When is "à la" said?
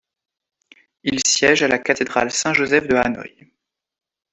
1.61-1.77